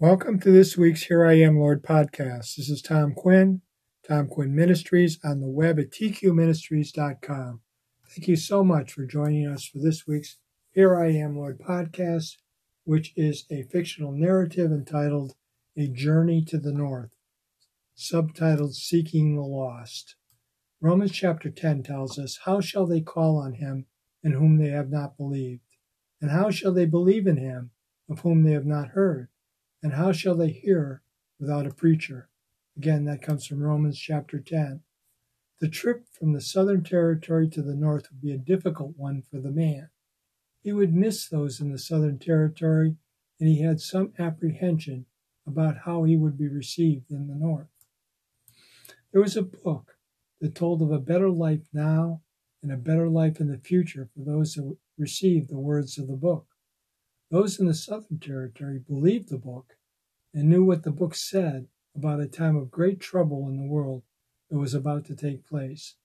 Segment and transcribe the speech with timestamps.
[0.00, 2.54] Welcome to this week's Here I Am, Lord podcast.
[2.54, 3.62] This is Tom Quinn,
[4.06, 7.60] Tom Quinn Ministries on the web at tqministries.com.
[8.08, 10.38] Thank you so much for joining us for this week's
[10.70, 12.36] Here I Am, Lord podcast,
[12.84, 15.34] which is a fictional narrative entitled
[15.76, 17.10] A Journey to the North,
[17.96, 20.14] subtitled Seeking the Lost.
[20.80, 23.86] Romans chapter 10 tells us, How shall they call on him
[24.22, 25.62] in whom they have not believed?
[26.20, 27.72] And how shall they believe in him
[28.08, 29.30] of whom they have not heard?
[29.82, 31.02] And how shall they hear
[31.38, 32.28] without a preacher?
[32.76, 34.82] Again, that comes from Romans chapter 10.
[35.60, 39.40] The trip from the southern territory to the north would be a difficult one for
[39.40, 39.90] the man.
[40.62, 42.96] He would miss those in the southern territory,
[43.40, 45.06] and he had some apprehension
[45.46, 47.68] about how he would be received in the north.
[49.12, 49.96] There was a book
[50.40, 52.20] that told of a better life now
[52.62, 56.16] and a better life in the future for those who received the words of the
[56.16, 56.47] book.
[57.30, 59.76] Those in the Southern Territory believed the book
[60.32, 64.02] and knew what the book said about a time of great trouble in the world
[64.50, 65.96] that was about to take place.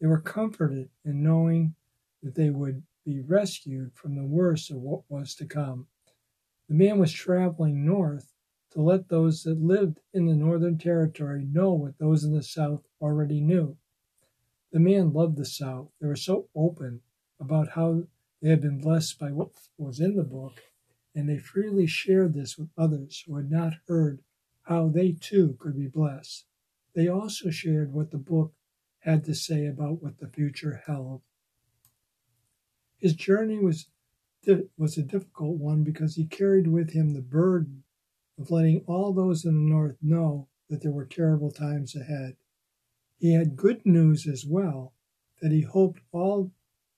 [0.00, 1.76] They were comforted in knowing
[2.22, 5.86] that they would be rescued from the worst of what was to come.
[6.68, 8.32] The man was traveling north
[8.72, 12.82] to let those that lived in the Northern Territory know what those in the South
[13.00, 13.76] already knew.
[14.72, 15.90] The man loved the South.
[16.00, 17.02] They were so open
[17.38, 18.08] about how
[18.44, 20.60] they had been blessed by what was in the book,
[21.14, 24.20] and they freely shared this with others who had not heard
[24.64, 26.44] how they too could be blessed.
[26.94, 28.52] They also shared what the book
[28.98, 31.22] had to say about what the future held.
[32.98, 33.86] His journey was,
[34.76, 37.84] was a difficult one because he carried with him the burden
[38.38, 42.36] of letting all those in the north know that there were terrible times ahead.
[43.16, 44.92] He had good news as well
[45.40, 46.52] that he hoped all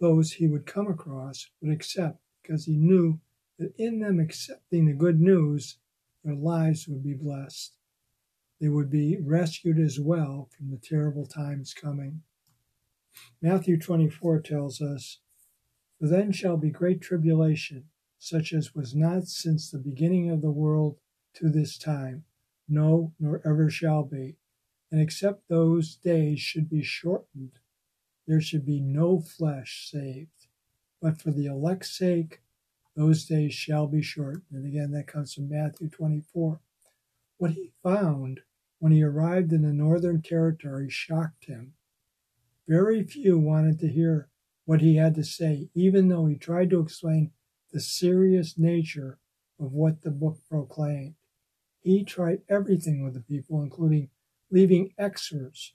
[0.00, 3.20] those he would come across would accept because he knew
[3.58, 5.76] that in them accepting the good news,
[6.24, 7.76] their lives would be blessed.
[8.60, 12.22] They would be rescued as well from the terrible times coming.
[13.42, 15.18] Matthew 24 tells us,
[15.98, 17.84] For then shall be great tribulation,
[18.18, 20.98] such as was not since the beginning of the world
[21.34, 22.24] to this time,
[22.68, 24.36] no, nor ever shall be.
[24.90, 27.58] And except those days should be shortened,
[28.30, 30.46] there should be no flesh saved.
[31.02, 32.40] But for the elect's sake,
[32.94, 34.42] those days shall be short.
[34.52, 36.60] And again, that comes from Matthew 24.
[37.38, 38.42] What he found
[38.78, 41.72] when he arrived in the Northern Territory shocked him.
[42.68, 44.28] Very few wanted to hear
[44.64, 47.32] what he had to say, even though he tried to explain
[47.72, 49.18] the serious nature
[49.58, 51.16] of what the book proclaimed.
[51.80, 54.10] He tried everything with the people, including
[54.52, 55.72] leaving excerpts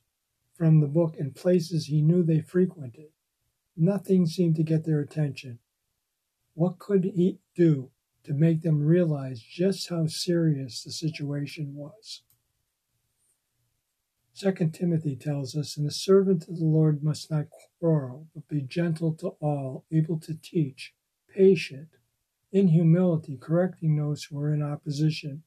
[0.56, 3.10] from the book in places he knew they frequented.
[3.76, 5.60] Nothing seemed to get their attention.
[6.54, 7.92] What could he do
[8.24, 12.24] to make them realize just how serious the situation was?
[14.34, 17.48] Second Timothy tells us, And the servant of the Lord must not
[17.80, 20.94] quarrel, but be gentle to all, able to teach,
[21.34, 21.90] patient,
[22.52, 25.44] in humility, correcting those who are in opposition,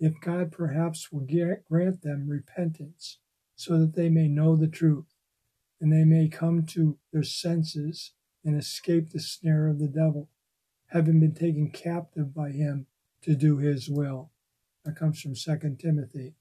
[0.00, 1.26] if God perhaps will
[1.68, 3.18] grant them repentance
[3.56, 5.14] so that they may know the truth,
[5.80, 8.12] and they may come to their senses
[8.44, 10.28] and escape the snare of the devil,
[10.86, 12.86] having been taken captive by him
[13.22, 14.30] to do his will.
[14.84, 16.34] That comes from 2 Timothy.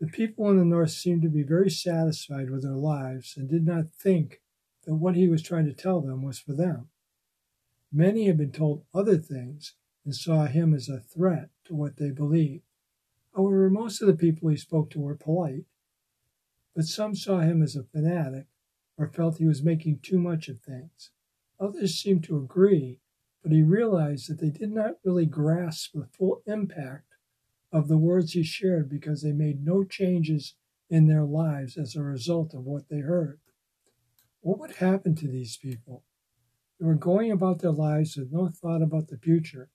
[0.00, 3.66] The people in the north seemed to be very satisfied with their lives and did
[3.66, 4.40] not think
[4.84, 6.88] that what he was trying to tell them was for them.
[7.90, 9.74] Many had been told other things
[10.04, 12.62] and saw him as a threat to what they believed.
[13.34, 15.64] However, most of the people he spoke to were polite
[16.76, 18.44] but some saw him as a fanatic
[18.98, 21.10] or felt he was making too much of things.
[21.58, 23.00] Others seemed to agree,
[23.42, 27.14] but he realized that they did not really grasp the full impact
[27.72, 30.54] of the words he shared because they made no changes
[30.90, 33.40] in their lives as a result of what they heard.
[34.40, 36.04] What would happen to these people?
[36.78, 39.70] They were going about their lives with no thought about the future.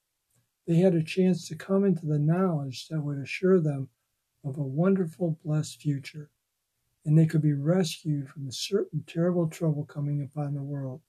[0.68, 3.90] They had a chance to come into the knowledge that would assure them
[4.44, 6.30] of a wonderful, blessed future
[7.06, 11.02] and they could be rescued from a certain terrible trouble coming upon the world.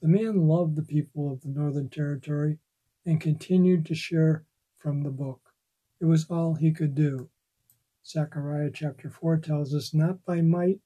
[0.00, 2.58] The man loved the people of the Northern Territory
[3.06, 4.44] and continued to share
[4.76, 5.40] from the book.
[6.00, 7.30] It was all he could do.
[8.04, 10.80] Zechariah chapter 4 tells us, Not by might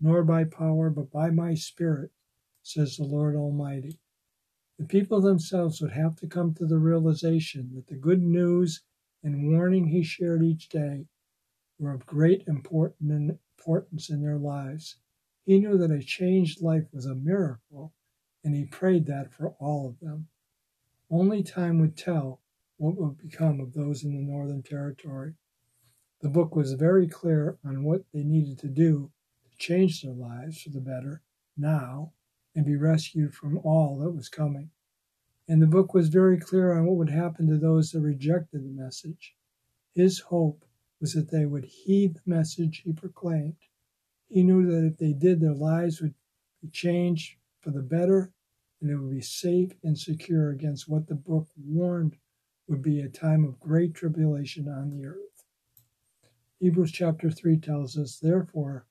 [0.00, 2.10] nor by power, but by my spirit,
[2.62, 3.98] says the Lord Almighty.
[4.78, 8.82] The people themselves would have to come to the realization that the good news
[9.22, 11.06] and warning he shared each day
[11.78, 14.96] were of great importance importance in their lives.
[15.44, 17.92] He knew that a changed life was a miracle,
[18.42, 20.28] and he prayed that for all of them.
[21.10, 22.40] Only time would tell
[22.78, 25.34] what would become of those in the Northern Territory.
[26.20, 29.10] The book was very clear on what they needed to do
[29.44, 31.20] to change their lives for the better
[31.56, 32.12] now
[32.54, 34.70] and be rescued from all that was coming.
[35.46, 38.82] And the book was very clear on what would happen to those that rejected the
[38.82, 39.34] message.
[39.94, 40.64] His hope
[41.00, 43.56] was that they would heed the message he proclaimed.
[44.28, 46.14] He knew that if they did, their lives would
[46.60, 48.32] be changed for the better
[48.80, 52.16] and they would be safe and secure against what the book warned
[52.66, 55.44] would be a time of great tribulation on the earth.
[56.60, 58.86] Hebrews chapter 3 tells us, Therefore,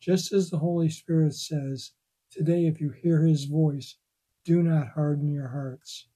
[0.00, 1.92] just as the Holy Spirit says,
[2.30, 3.96] Today, if you hear his voice,
[4.44, 6.08] do not harden your hearts.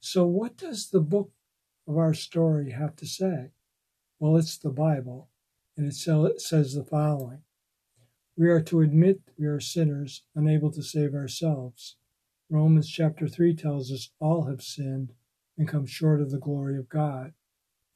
[0.00, 1.30] So, what does the book
[1.86, 3.50] of our story have to say?
[4.22, 5.30] Well, it's the Bible,
[5.76, 7.42] and it says the following
[8.36, 11.96] We are to admit we are sinners, unable to save ourselves.
[12.48, 15.12] Romans chapter 3 tells us all have sinned
[15.58, 17.32] and come short of the glory of God,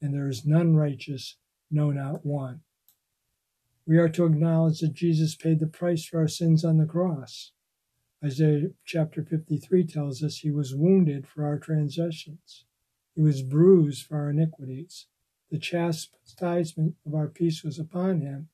[0.01, 1.37] and there is none righteous,
[1.71, 2.59] no, not one.
[3.85, 7.53] We are to acknowledge that Jesus paid the price for our sins on the cross.
[8.21, 12.65] Isaiah chapter 53 tells us he was wounded for our transgressions,
[13.15, 15.07] he was bruised for our iniquities.
[15.49, 18.49] The chastisement of our peace was upon him,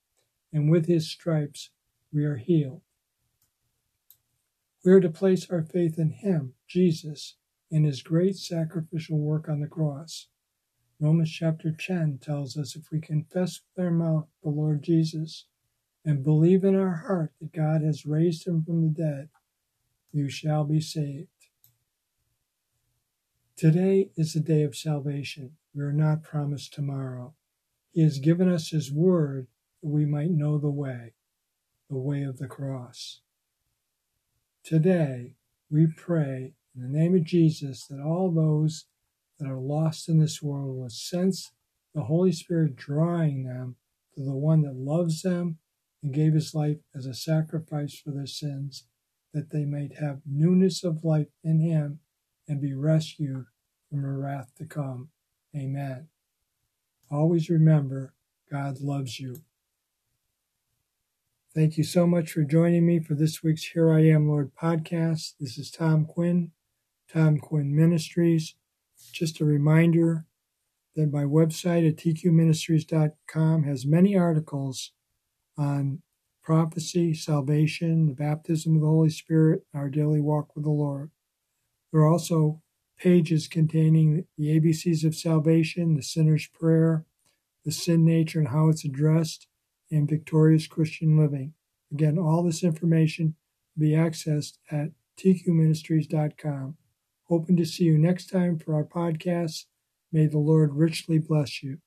[0.52, 1.72] and with his stripes
[2.12, 2.82] we are healed.
[4.86, 7.38] We are to place our faith in him, Jesus,
[7.72, 10.28] in his great sacrificial work on the cross.
[11.00, 15.46] Romans chapter 10 tells us if we confess with our mouth the Lord Jesus
[16.06, 19.30] and believe in our heart that God has raised him from the dead,
[20.12, 21.28] you shall be saved.
[23.56, 25.58] Today is the day of salvation.
[25.76, 27.34] We are not promised tomorrow.
[27.92, 29.48] He has given us His word
[29.82, 31.14] that we might know the way,
[31.90, 33.22] the way of the cross.
[34.64, 35.36] Today,
[35.70, 38.86] we pray in the name of Jesus that all those
[39.40, 41.52] that are lost in this world will sense
[41.94, 43.76] the Holy Spirit drawing them
[44.16, 45.58] to the one that loves them
[46.02, 48.86] and gave his life as a sacrifice for their sins
[49.34, 52.00] that they might have newness of life in him
[52.48, 53.46] and be rescued
[53.90, 55.10] from a wrath to come.
[55.56, 56.08] Amen.
[57.12, 58.14] Always remember,
[58.52, 59.36] God loves you.
[61.54, 65.36] Thank you so much for joining me for this week's Here I Am, Lord podcast.
[65.40, 66.52] This is Tom Quinn,
[67.08, 68.56] Tom Quinn Ministries.
[69.12, 70.26] Just a reminder
[70.96, 74.94] that my website at tqministries.com has many articles
[75.56, 76.02] on
[76.42, 81.12] prophecy, salvation, the baptism of the Holy Spirit, our daily walk with the Lord.
[81.92, 82.63] There are also
[83.04, 87.06] pages containing the ABCs of salvation, the sinner's prayer,
[87.66, 89.46] the sin nature and how it's addressed,
[89.92, 91.54] and victorious Christian living.
[91.92, 93.36] Again, all this information
[93.76, 96.78] will be accessed at tqministries.com.
[97.26, 99.66] Hoping to see you next time for our podcast.
[100.12, 101.80] May the Lord richly bless you.